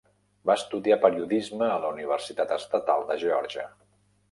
[0.49, 3.71] Va estudiar periodisme a la Universitat Estatal de Geòrgia.